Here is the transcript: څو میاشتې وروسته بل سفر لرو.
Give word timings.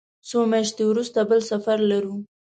څو 0.27 0.39
میاشتې 0.51 0.83
وروسته 0.87 1.19
بل 1.29 1.39
سفر 1.51 1.77
لرو. 1.91 2.15